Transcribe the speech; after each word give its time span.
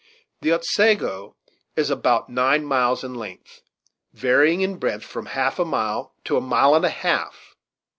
The 0.41 0.51
Otsego 0.51 1.35
is 1.75 1.91
about 1.91 2.27
nine 2.27 2.65
miles 2.65 3.03
in 3.03 3.13
length, 3.13 3.61
varying 4.13 4.61
in 4.61 4.77
breadth 4.77 5.03
from 5.05 5.27
half 5.27 5.59
a 5.59 5.63
mile 5.65 6.15
to 6.23 6.37
a 6.37 6.41
mile 6.41 6.73
and 6.73 6.83
a 6.83 6.89
half. 6.89 7.55